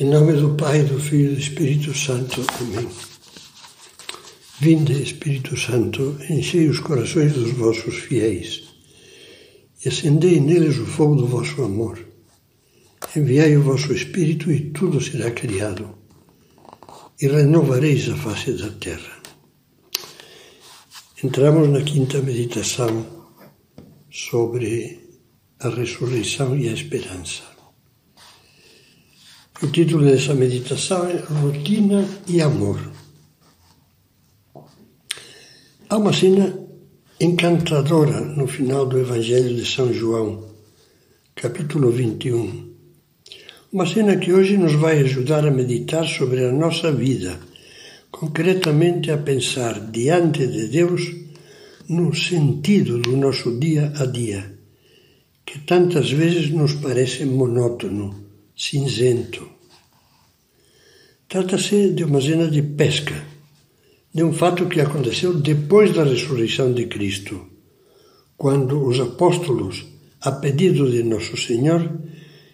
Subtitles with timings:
[0.00, 2.42] Em nome do Pai, do Filho e do Espírito Santo.
[2.58, 2.88] Amém.
[4.58, 8.62] Vinde, Espírito Santo, enchei os corações dos vossos fiéis
[9.84, 11.98] e acendei neles o fogo do vosso amor.
[13.14, 15.94] Enviai o vosso Espírito e tudo será criado,
[17.20, 19.20] e renovareis a face da terra.
[21.22, 23.06] Entramos na quinta meditação
[24.10, 24.98] sobre
[25.60, 27.49] a ressurreição e a esperança.
[29.62, 32.80] O título dessa meditação é Rotina e Amor.
[35.86, 36.58] Há uma cena
[37.20, 40.46] encantadora no final do Evangelho de São João,
[41.34, 42.70] capítulo 21.
[43.70, 47.38] Uma cena que hoje nos vai ajudar a meditar sobre a nossa vida,
[48.10, 51.02] concretamente a pensar diante de Deus
[51.86, 54.58] no sentido do nosso dia a dia,
[55.44, 59.59] que tantas vezes nos parece monótono cinzento.
[61.30, 63.14] Trata-se de uma cena de pesca,
[64.12, 67.46] de um fato que aconteceu depois da ressurreição de Cristo,
[68.36, 69.86] quando os apóstolos,
[70.20, 72.00] a pedido de Nosso Senhor,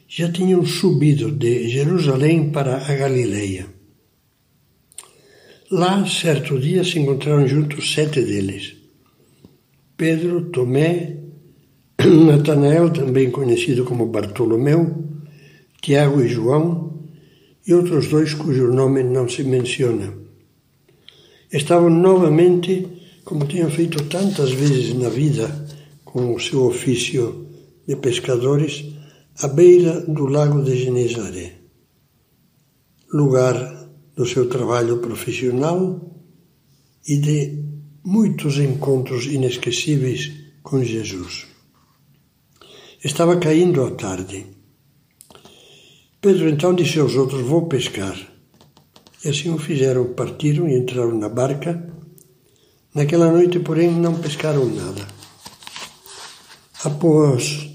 [0.06, 3.66] já tinham subido de Jerusalém para a Galileia.
[5.70, 8.77] Lá, certo dia, se encontraram juntos sete deles:
[9.96, 11.16] Pedro, Tomé,
[11.98, 15.02] Natanael, também conhecido como Bartolomeu,
[15.80, 16.95] Tiago e João,
[17.67, 20.14] e outros dois cujo nome não se menciona.
[21.53, 22.86] Estavam novamente,
[23.25, 25.67] como tinham feito tantas vezes na vida,
[26.05, 27.47] com o seu ofício
[27.86, 28.84] de pescadores,
[29.39, 31.53] à beira do lago de Genezaré,
[33.12, 33.55] lugar
[34.14, 36.01] do seu trabalho profissional
[37.06, 37.64] e de
[38.05, 41.47] muitos encontros inesquecíveis com Jesus.
[43.05, 44.55] Estava caindo a tarde
[46.20, 48.17] Pedro então disse aos outros: Vou pescar.
[49.24, 50.13] E assim o fizeram.
[50.14, 51.92] Partiram e entraram na barca.
[52.95, 55.07] Naquela noite, porém, não pescaram nada.
[56.85, 57.70] Após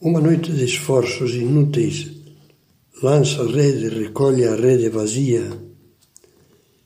[0.00, 2.10] uma noite de esforços inúteis,
[3.02, 5.50] lança a rede, recolhe a rede vazia,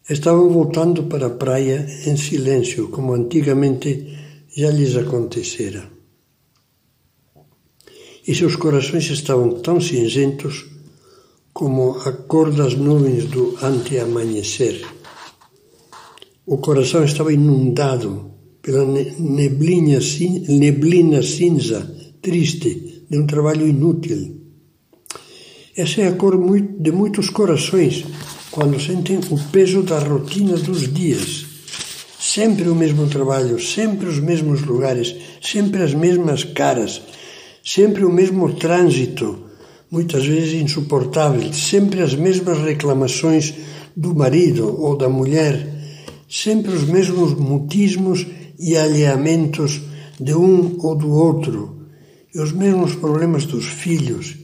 [0.08, 4.18] estavam voltando para a praia em silêncio, como antigamente
[4.56, 5.90] já lhes acontecera.
[8.26, 10.66] E seus corações estavam tão cinzentos
[11.60, 14.80] como a cor das nuvens do ante-amanhecer.
[16.46, 18.30] O coração estava inundado
[18.62, 18.86] pela
[19.18, 19.98] neblina,
[20.48, 21.80] neblina cinza,
[22.22, 24.40] triste, de um trabalho inútil.
[25.76, 28.06] Essa é a cor de muitos corações
[28.50, 31.44] quando sentem o peso da rotina dos dias.
[32.18, 37.02] Sempre o mesmo trabalho, sempre os mesmos lugares, sempre as mesmas caras,
[37.62, 39.49] sempre o mesmo trânsito
[39.90, 43.54] muitas vezes insuportável, sempre as mesmas reclamações
[43.96, 45.66] do marido ou da mulher,
[46.28, 48.26] sempre os mesmos mutismos
[48.58, 49.80] e alheamentos
[50.18, 51.86] de um ou do outro,
[52.32, 54.36] e os mesmos problemas dos filhos,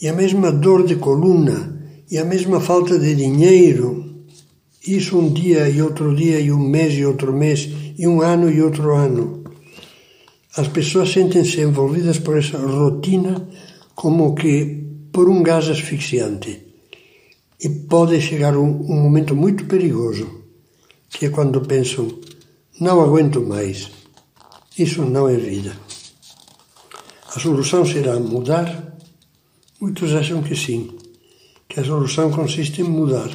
[0.00, 4.04] e a mesma dor de coluna, e a mesma falta de dinheiro.
[4.86, 8.50] Isso um dia e outro dia, e um mês e outro mês, e um ano
[8.50, 9.44] e outro ano.
[10.56, 13.48] As pessoas sentem-se envolvidas por essa rotina
[13.94, 14.83] como que
[15.14, 16.52] por um gás asfixiante.
[17.60, 20.26] E pode chegar um, um momento muito perigoso,
[21.08, 22.04] que é quando pensam:
[22.80, 23.88] não aguento mais.
[24.76, 25.72] Isso não é vida.
[27.32, 28.68] A solução será mudar?
[29.80, 30.90] Muitos acham que sim,
[31.68, 33.30] que a solução consiste em mudar.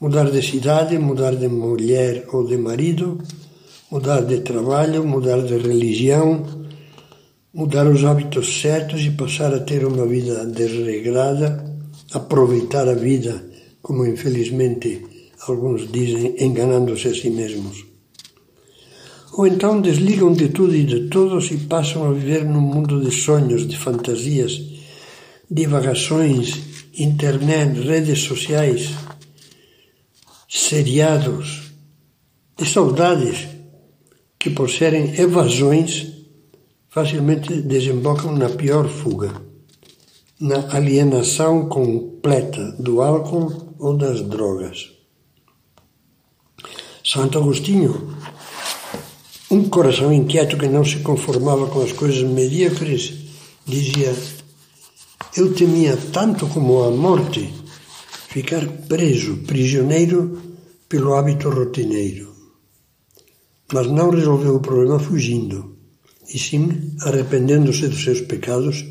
[0.00, 3.18] Mudar de cidade, mudar de mulher ou de marido,
[3.90, 6.61] mudar de trabalho, mudar de religião,
[7.54, 11.64] mudar os hábitos certos e passar a ter uma vida desregrada,
[12.12, 13.44] aproveitar a vida,
[13.82, 15.04] como infelizmente
[15.46, 17.84] alguns dizem, enganando-se a si mesmos.
[19.34, 23.10] Ou então desligam de tudo e de todos e passam a viver num mundo de
[23.10, 24.60] sonhos, de fantasias,
[25.50, 26.58] divagações,
[26.98, 28.90] internet, redes sociais,
[30.48, 31.72] seriados,
[32.56, 33.48] de saudades
[34.38, 36.11] que, por serem evasões,
[36.92, 39.32] facilmente desembocam na pior fuga,
[40.38, 44.90] na alienação completa do álcool ou das drogas.
[47.02, 48.14] Santo Agostinho,
[49.50, 53.14] um coração inquieto que não se conformava com as coisas medíocres,
[53.64, 54.14] dizia:
[55.34, 57.54] Eu temia tanto como a morte
[58.28, 60.42] ficar preso, prisioneiro
[60.90, 62.30] pelo hábito rotineiro.
[63.72, 65.71] Mas não resolveu o problema fugindo
[66.34, 68.84] e sim arrependendo-se dos seus pecados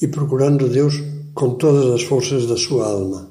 [0.00, 0.94] e procurando Deus
[1.34, 3.30] com todas as forças da sua alma.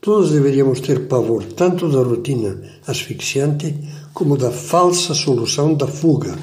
[0.00, 3.74] Todos deveríamos ter pavor tanto da rotina asfixiante
[4.12, 6.36] como da falsa solução da fuga.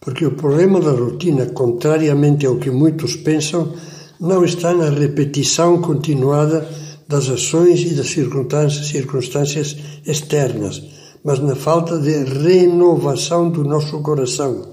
[0.00, 3.72] Porque o problema da rotina, contrariamente ao que muitos pensam,
[4.20, 6.68] não está na repetição continuada
[7.08, 9.76] das ações e das circunstâncias, circunstâncias
[10.06, 10.80] externas,
[11.24, 14.68] mas na falta de renovação do nosso coração,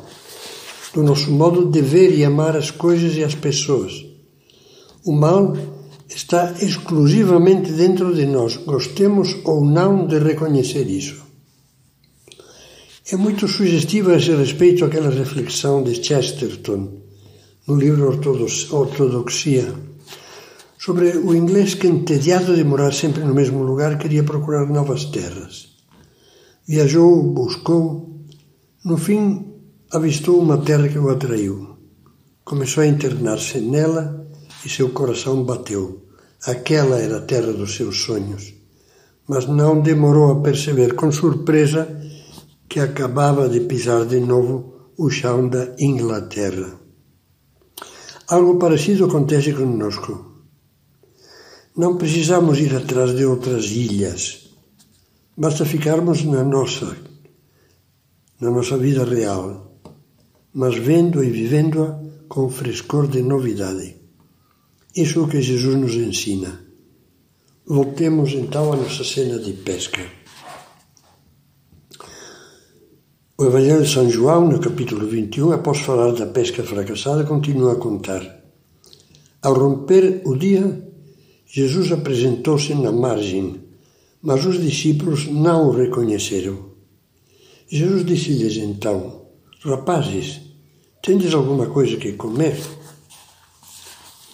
[0.94, 4.06] do nosso modo de ver e amar as coisas e as pessoas.
[5.06, 5.56] O mal
[6.10, 11.26] está exclusivamente dentro de nós, gostemos ou não de reconhecer isso.
[13.10, 17.02] É muito sugestiva a esse respeito aquela reflexão de Chesterton
[17.68, 19.74] no livro Ortodoxia
[20.78, 25.70] sobre o inglês que, entediado de morar sempre no mesmo lugar, queria procurar novas terras.
[26.68, 28.24] Viajou, buscou,
[28.86, 29.57] no fim
[29.92, 31.78] avistou uma terra que o atraiu.
[32.44, 34.28] Começou a internar-se nela
[34.66, 36.06] e seu coração bateu.
[36.46, 38.54] Aquela era a terra dos seus sonhos.
[39.28, 41.88] Mas não demorou a perceber com surpresa
[42.70, 46.80] que acabava de pisar de novo o chão da Inglaterra.
[48.30, 50.44] Algo parecido acontece conosco.
[51.76, 54.50] Não precisamos ir atrás de outras ilhas.
[55.38, 56.98] Basta ficarmos na nossa,
[58.42, 59.67] na nossa vida real,
[60.58, 63.96] mas vendo e vivendo-a com frescor de novidade.
[64.96, 66.66] Isso é o que Jesus nos ensina.
[67.64, 70.02] Voltemos então à nossa cena de pesca.
[73.38, 77.76] O Evangelho de São João, no capítulo 21, após falar da pesca fracassada, continua a
[77.76, 78.24] contar.
[79.44, 80.92] Ao romper o dia,
[81.46, 83.62] Jesus apresentou-se na margem,
[84.24, 86.72] mas os discípulos não o reconheceram.
[87.70, 89.28] Jesus disse-lhes então:
[89.64, 90.47] Rapazes,
[91.08, 92.60] tendes alguma coisa que comer?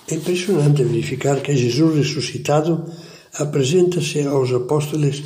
[0.07, 2.83] É impressionante verificar que Jesus ressuscitado
[3.35, 5.21] apresenta-se aos apóstolos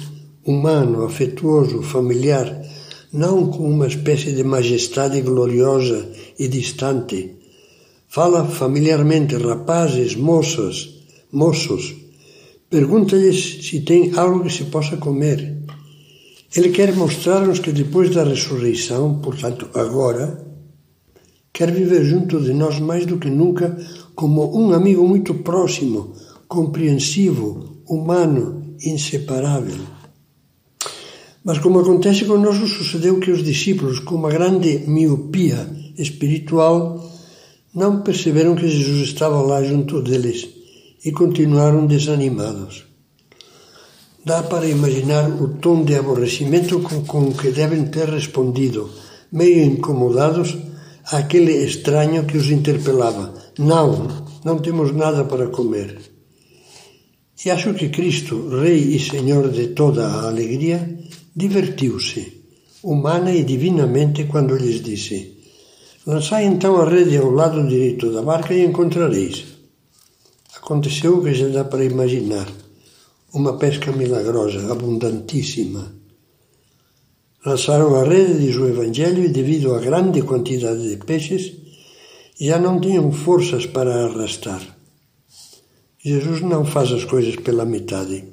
[0.45, 2.47] humano, afetuoso, familiar,
[3.13, 7.35] não com uma espécie de majestade gloriosa e distante.
[8.09, 10.89] Fala familiarmente rapazes, moças,
[11.31, 11.95] moços.
[12.69, 15.59] Pergunta-lhes se tem algo que se possa comer.
[16.53, 20.46] Ele quer mostrar-nos que depois da ressurreição, portanto agora,
[21.57, 23.75] quer viver junto de nós mais do que nunca
[24.13, 26.13] como um amigo muito próximo,
[26.47, 29.81] compreensivo, humano, inseparável.
[31.43, 35.67] Mas como acontece conosco, sucedeu que os discípulos, com uma grande miopia
[35.97, 37.03] espiritual,
[37.73, 40.47] não perceberam que Jesus estava lá junto deles
[41.03, 42.85] e continuaram desanimados.
[44.23, 48.91] Dá para imaginar o tom de aborrecimento com, com que devem ter respondido,
[49.31, 50.55] meio incomodados,
[51.11, 54.07] àquele estranho que os interpelava: Não,
[54.43, 55.97] não temos nada para comer.
[57.45, 60.99] E acho que Cristo, Rei e Senhor de toda a alegria,
[61.35, 62.43] divertiu-se,
[62.83, 65.37] humana e divinamente, quando lhes disse:
[66.05, 69.45] Lançai então a rede ao lado direito da barca e encontrareis.
[70.55, 72.47] Aconteceu o que já dá para imaginar:
[73.33, 75.96] uma pesca milagrosa, abundantíssima.
[77.45, 81.53] Lançaram a rede, diz o Evangelho, e devido à grande quantidade de peixes,
[82.39, 84.61] já não tinham forças para arrastar.
[86.03, 88.25] Jesus não faz as coisas pela metade.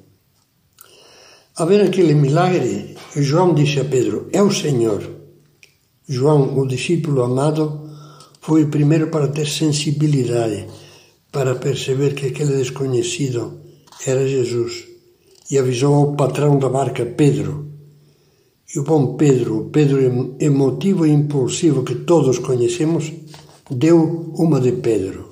[1.57, 5.03] A ver aquele milagre, João disse a Pedro: É o Senhor.
[6.07, 7.89] João, o discípulo amado,
[8.41, 10.67] foi o primeiro para ter sensibilidade,
[11.33, 13.61] para perceber que aquele desconhecido
[14.07, 14.85] era Jesus.
[15.51, 17.74] E avisou ao patrão da barca, Pedro.
[18.73, 23.13] E o bom Pedro, o Pedro emotivo e impulsivo que todos conhecemos,
[23.71, 25.29] deu uma de Pedro.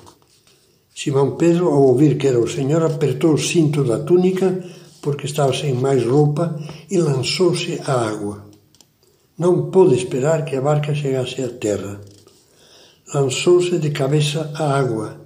[0.94, 4.62] Simão Pedro, ao ouvir que era o Senhor, apertou o cinto da túnica
[5.02, 6.56] porque estava sem mais roupa,
[6.88, 8.46] e lançou-se à água.
[9.36, 12.00] Não pôde esperar que a barca chegasse à terra.
[13.12, 15.20] Lançou-se de cabeça à água,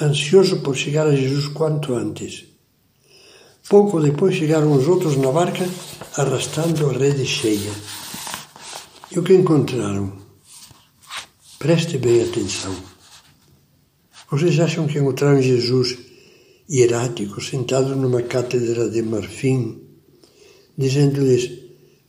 [0.00, 2.51] ansioso por chegar a Jesus quanto antes.
[3.72, 5.66] Pouco depois chegaram os outros na barca,
[6.18, 7.72] arrastando a rede cheia.
[9.10, 10.12] E o que encontraram?
[11.58, 12.76] Preste bem atenção.
[14.30, 15.96] Vocês acham que encontraram Jesus
[16.68, 19.80] hierático, sentado numa cátedra de marfim,
[20.76, 21.50] dizendo-lhes: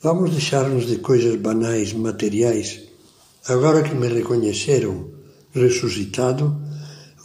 [0.01, 2.81] Vamos deixar-nos de coisas banais, materiais.
[3.47, 5.11] Agora que me reconheceram
[5.53, 6.61] ressuscitado,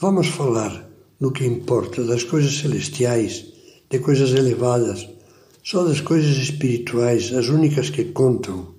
[0.00, 3.57] vamos falar no que importa das coisas celestiais,
[3.90, 5.08] de coisas elevadas,
[5.62, 8.74] só das coisas espirituais, as únicas que contam.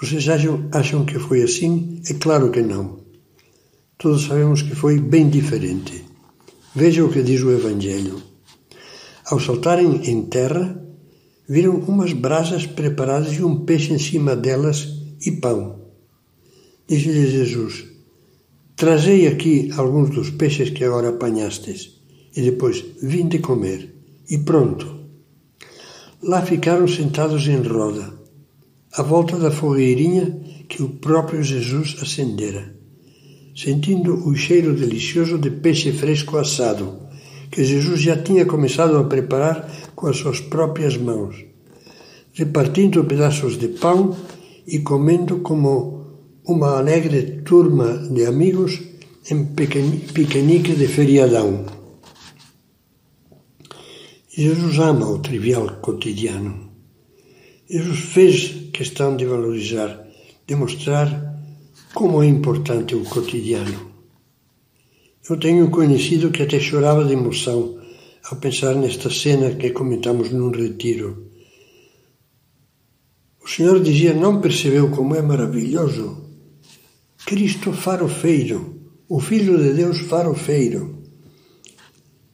[0.00, 2.00] Vocês acham, acham que foi assim?
[2.08, 3.00] É claro que não.
[3.96, 6.04] Todos sabemos que foi bem diferente.
[6.74, 8.22] Veja o que diz o Evangelho.
[9.26, 10.80] Ao saltarem em terra,
[11.48, 14.86] viram umas brasas preparadas e um peixe em cima delas
[15.26, 15.80] e pão.
[16.86, 17.86] Disse-lhe Jesus:
[18.76, 22.00] Trazei aqui alguns dos peixes que agora apanhastes,
[22.36, 23.97] e depois vinde comer.
[24.30, 24.86] E pronto.
[26.22, 28.12] Lá ficaram sentados em roda,
[28.92, 32.74] à volta da fogueirinha que o próprio Jesus acendera,
[33.56, 37.08] sentindo o cheiro delicioso de peixe fresco assado
[37.50, 41.44] que Jesus já tinha começado a preparar com as suas próprias mãos,
[42.32, 44.16] repartindo pedaços de pão
[44.66, 46.06] e comendo como
[46.46, 48.80] uma alegre turma de amigos
[49.30, 51.77] em piquenique de feriadão.
[54.40, 56.70] Jesus ama o trivial cotidiano.
[57.68, 60.06] Jesus fez questão de valorizar,
[60.46, 61.08] de mostrar
[61.92, 63.90] como é importante o cotidiano.
[65.28, 67.80] Eu tenho conhecido que até chorava de emoção
[68.30, 71.32] ao pensar nesta cena que comentamos num retiro.
[73.44, 76.16] O Senhor dizia: Não percebeu como é maravilhoso?
[77.26, 80.97] Cristo farofeiro, o Filho de Deus farofeiro.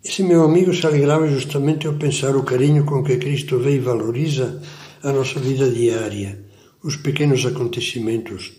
[0.05, 3.79] Esse meu amigo se alegrava justamente ao pensar o carinho com que Cristo vê e
[3.79, 4.61] valoriza
[5.03, 6.45] a nossa vida diária,
[6.83, 8.53] os pequenos acontecimentos,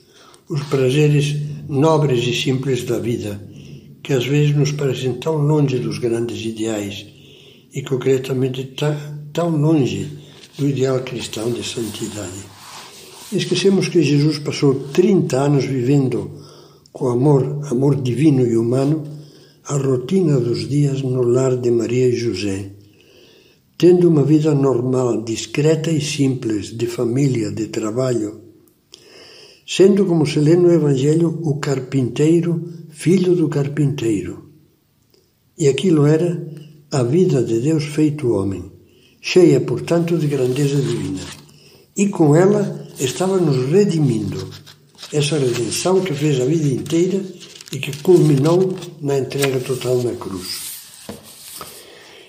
[0.50, 1.36] os prazeres
[1.68, 3.40] nobres e simples da vida
[4.06, 7.08] que às vezes nos parecem tão longe dos grandes ideais
[7.74, 8.76] e concretamente
[9.34, 10.08] tão longe
[10.60, 12.46] do ideal cristão de santidade.
[13.34, 16.40] Esquecemos que Jesus passou 30 anos vivendo
[16.94, 19.04] com amor, amor divino e humano,
[19.68, 22.72] a rotina dos dias no lar de Maria e José,
[23.78, 28.42] tendo uma vida normal, discreta e simples, de família, de trabalho,
[29.68, 34.52] sendo, como se lê no Evangelho, o carpinteiro filho do carpinteiro.
[35.58, 36.48] E aquilo era
[36.92, 38.72] a vida de Deus feito homem,
[39.20, 41.22] cheia, portanto, de grandeza divina.
[41.98, 44.48] E com ela estava nos redimindo,
[45.12, 47.22] essa redenção que fez a vida inteira
[47.72, 50.76] e que culminou na entrega total na cruz.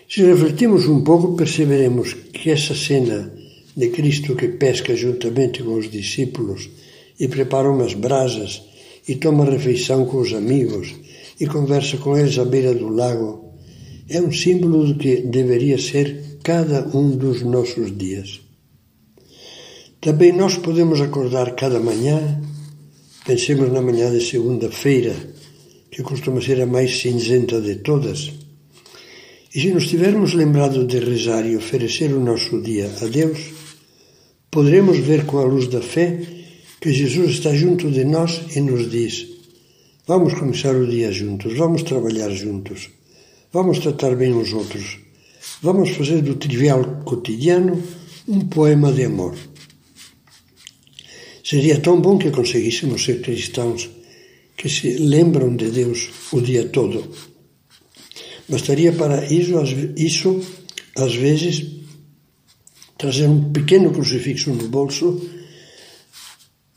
[0.08, 3.32] Se refletimos um pouco, perceberemos que essa cena
[3.76, 6.70] de Cristo que pesca juntamente com os discípulos
[7.18, 8.62] e prepara umas brasas
[9.06, 10.94] e toma refeição com os amigos
[11.38, 13.52] e conversa com eles à beira do lago,
[14.08, 18.40] é um símbolo do que deveria ser cada um dos nossos dias.
[20.00, 22.40] Também nós podemos acordar cada manhã,
[23.26, 25.12] pensemos na manhã de segunda-feira,
[25.90, 28.32] que costuma ser a mais cinzenta de todas,
[29.52, 33.38] e se nos tivermos lembrado de rezar e oferecer o nosso dia a Deus,
[34.50, 36.20] poderemos ver com a luz da fé
[36.80, 39.26] que Jesus está junto de nós e nos diz:
[40.06, 42.90] Vamos começar o dia juntos, vamos trabalhar juntos,
[43.52, 44.98] vamos tratar bem os outros,
[45.62, 47.82] vamos fazer do trivial cotidiano
[48.28, 49.34] um poema de amor.
[51.48, 53.88] Seria tão bom que conseguíssemos ser cristãos
[54.56, 57.08] que se lembram de Deus o dia todo.
[58.48, 59.52] Bastaria para isso,
[59.96, 60.40] isso
[60.96, 61.64] às vezes,
[62.98, 65.20] trazer um pequeno crucifixo no bolso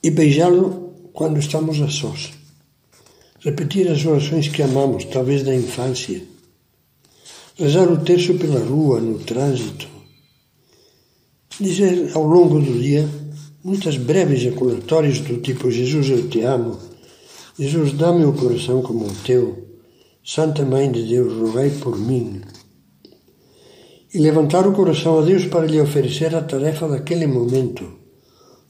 [0.03, 2.29] e beijá-lo quando estamos a sós.
[3.39, 6.21] Repetir as orações que amamos, talvez da infância.
[7.57, 9.87] Rezar o terço pela rua, no trânsito.
[11.59, 13.09] Dizer ao longo do dia
[13.63, 16.77] muitas breves ejaculatórias do tipo Jesus, eu te amo.
[17.57, 19.67] Jesus, dá-me o coração como o teu.
[20.23, 22.41] Santa Mãe de Deus, rogai por mim.
[24.13, 27.99] E levantar o coração a Deus para lhe oferecer a tarefa daquele momento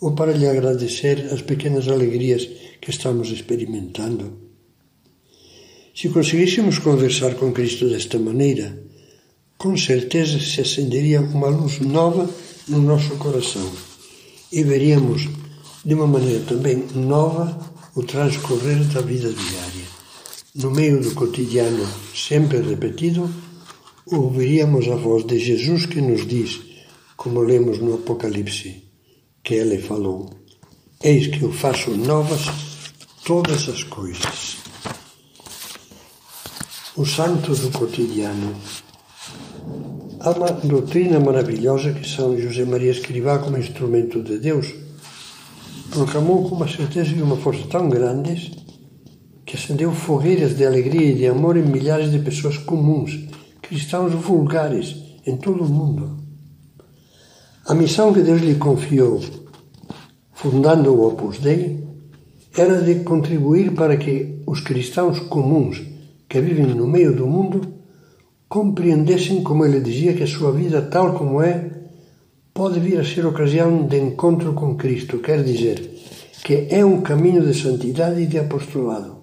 [0.02, 2.48] ou para lhe agradecer as pequenas alegrias
[2.82, 4.50] que estamos experimentando.
[5.94, 8.82] Se conseguíssemos conversar com Cristo desta maneira,
[9.58, 12.30] com certeza se acenderia uma luz nova
[12.70, 13.89] no nosso coração
[14.52, 15.28] e veríamos
[15.84, 17.58] de uma maneira também nova
[17.96, 19.88] o transcorrer da vida diária.
[20.56, 23.30] No meio do cotidiano sempre repetido,
[24.06, 26.60] ouviríamos a voz de Jesus que nos diz,
[27.16, 28.84] como lemos no Apocalipse:
[29.44, 30.30] que ele falou:
[31.02, 32.42] Eis que eu faço novas
[33.24, 34.58] todas as coisas.
[36.96, 38.56] O santo do cotidiano.
[40.22, 44.68] Há uma doutrina maravilhosa que São José Maria Escrivá, como instrumento de Deus,
[45.92, 48.52] proclamou com uma certeza e uma força tão grandes
[49.46, 53.18] que acendeu fogueiras de alegria e de amor em milhares de pessoas comuns,
[53.62, 54.94] cristãos vulgares,
[55.26, 56.18] em todo o mundo.
[57.66, 59.22] A missão que Deus lhe confiou,
[60.34, 61.82] fundando o Opus Dei,
[62.58, 65.82] era de contribuir para que os cristãos comuns
[66.28, 67.69] que vivem no meio do mundo
[68.50, 71.70] compreendessem, como ele dizia, que a sua vida, tal como é,
[72.52, 75.98] pode vir a ser ocasião de encontro com Cristo, quer dizer,
[76.44, 79.20] que é um caminho de santidade e de apostolado.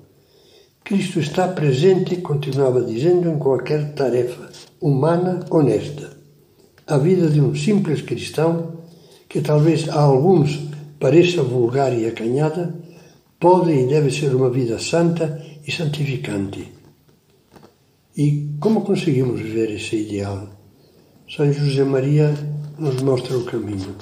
[0.84, 4.48] Cristo está presente, continuava dizendo, em qualquer tarefa
[4.80, 6.16] humana honesta.
[6.86, 8.74] A vida de um simples cristão,
[9.28, 10.60] que talvez a alguns
[11.00, 12.72] pareça vulgar e acanhada,
[13.40, 16.75] pode e deve ser uma vida santa e santificante.
[18.18, 20.48] E como conseguimos viver esse ideal?
[21.28, 22.34] São José Maria
[22.78, 23.94] nos mostra o caminho.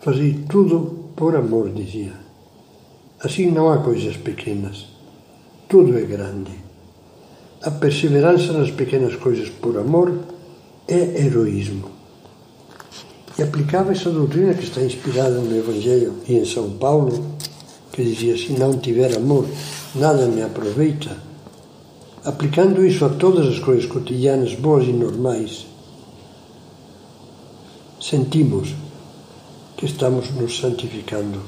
[0.00, 2.12] Fazei tudo por amor, dizia.
[3.18, 4.86] Assim não há coisas pequenas.
[5.68, 6.52] Tudo é grande.
[7.62, 10.20] A perseverança nas pequenas coisas por amor
[10.86, 11.90] é heroísmo.
[13.36, 17.36] E aplicava essa doutrina que está inspirada no Evangelho e em São Paulo,
[17.90, 19.48] que dizia: Se não tiver amor,
[19.96, 21.25] nada me aproveita.
[22.26, 25.64] Aplicando isso a todas as coisas cotidianas, boas e normais,
[28.00, 28.74] sentimos
[29.76, 31.38] que estamos nos santificando.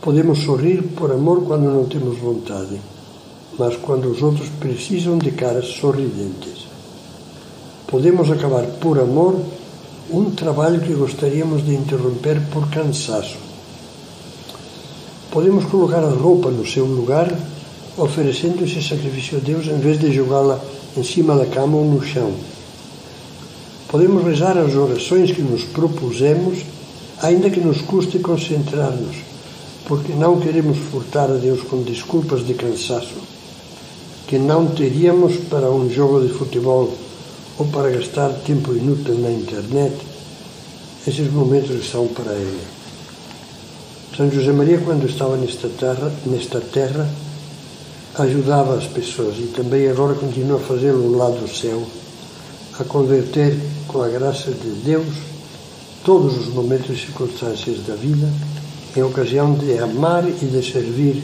[0.00, 2.80] Podemos sorrir por amor quando não temos vontade,
[3.58, 6.66] mas quando os outros precisam de caras sorridentes.
[7.86, 9.38] Podemos acabar por amor
[10.10, 13.36] um trabalho que gostaríamos de interromper por cansaço.
[15.30, 17.30] Podemos colocar a roupa no seu lugar,
[18.02, 20.60] oferecendo esse sacrifício a Deus em vez de jogá-la
[20.96, 22.32] em cima da cama ou no chão.
[23.88, 26.58] Podemos rezar as orações que nos propusemos,
[27.20, 29.30] ainda que nos custe concentrar-nos
[29.90, 33.16] porque não queremos furtar a Deus com desculpas de cansaço
[34.28, 36.96] que não teríamos para um jogo de futebol
[37.58, 39.96] ou para gastar tempo inútil na internet.
[41.04, 42.60] Esses momentos são para Ele.
[44.16, 47.10] São José Maria, quando estava nesta terra, nesta terra,
[48.18, 51.82] ajudava as pessoas e também agora continua a fazê-lo lá do céu,
[52.78, 53.56] a converter
[53.86, 55.06] com a graça de Deus
[56.04, 58.28] todos os momentos e circunstâncias da vida
[58.96, 61.22] em ocasião de amar e de servir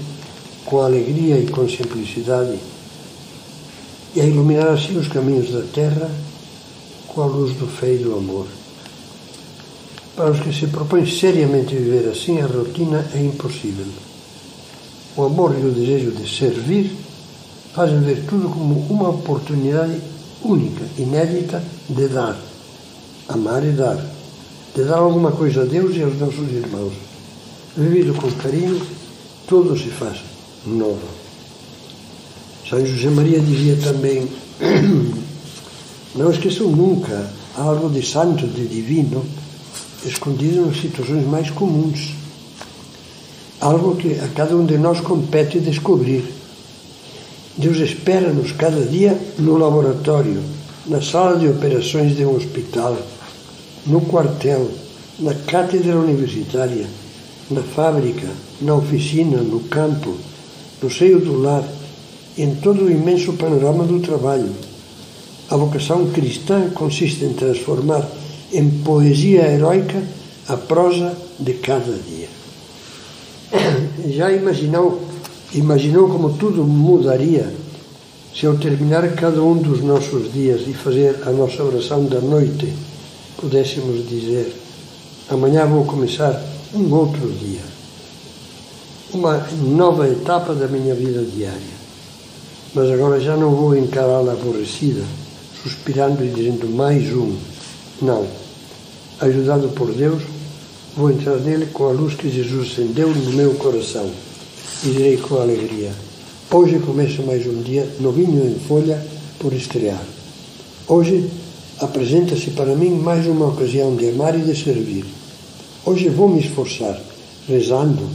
[0.64, 2.58] com alegria e com simplicidade,
[4.14, 6.10] e a iluminar assim os caminhos da terra
[7.08, 8.46] com a luz do fé e do amor.
[10.14, 13.86] Para os que se propõem seriamente viver assim, a rotina é impossível.
[15.16, 16.94] O amor e o desejo de servir
[17.74, 20.00] fazem ver tudo como uma oportunidade
[20.42, 22.36] única, inédita de dar.
[23.28, 23.98] Amar e dar.
[24.74, 26.92] De dar alguma coisa a Deus e aos nossos irmãos
[27.76, 28.80] vivido com carinho,
[29.46, 30.18] tudo se faz
[30.66, 31.06] novo.
[32.68, 34.26] São José Maria dizia também:
[36.16, 39.24] não esqueçam nunca algo de santo, de divino,
[40.04, 42.14] escondido nas situações mais comuns.
[43.60, 46.24] Algo que a cada um de nós compete descobrir.
[47.56, 50.42] Deus espera-nos cada dia no laboratório,
[50.86, 52.96] na sala de operações de um hospital,
[53.86, 54.70] no quartel,
[55.18, 56.86] na cátedra universitária
[57.50, 58.26] na fábrica,
[58.60, 60.16] na oficina, no campo,
[60.82, 61.64] no seio do lar,
[62.36, 64.50] em todo o imenso panorama do trabalho.
[65.48, 68.06] A vocação cristã consiste em transformar
[68.52, 70.02] em poesia heroica
[70.48, 72.28] a prosa de cada dia.
[74.08, 75.02] Já imaginou,
[75.52, 77.52] imaginou como tudo mudaria
[78.38, 82.72] se ao terminar cada um dos nossos dias e fazer a nossa oração da noite,
[83.38, 84.54] pudéssemos dizer:
[85.30, 86.42] amanhã vou começar
[86.74, 87.62] um outro dia,
[89.14, 91.76] uma nova etapa da minha vida diária.
[92.74, 95.02] Mas agora já não vou encará-la aborrecida,
[95.62, 97.34] suspirando e dizendo mais um.
[98.02, 98.26] Não.
[99.18, 100.22] Ajudado por Deus,
[100.96, 104.10] vou entrar nele com a luz que Jesus acendeu no meu coração
[104.82, 105.92] e direi com alegria:
[106.50, 109.06] Hoje começa mais um dia novinho em folha
[109.38, 110.02] por estrear.
[110.88, 111.28] Hoje
[111.80, 115.04] apresenta-se para mim mais uma ocasião de amar e de servir.
[115.84, 116.98] Hoje vou me esforçar,
[117.46, 118.08] rezando,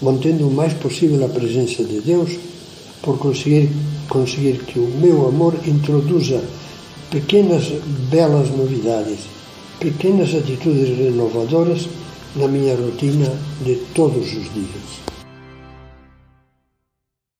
[0.00, 2.30] mantendo o mais possível a presença de Deus,
[3.02, 3.70] por conseguir,
[4.08, 6.40] conseguir que o meu amor introduza
[7.10, 7.72] pequenas,
[8.08, 9.18] belas novidades,
[9.80, 11.88] pequenas atitudes renovadoras
[12.36, 15.03] na minha rotina de todos os dias.